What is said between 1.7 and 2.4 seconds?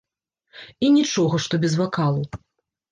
вакалу.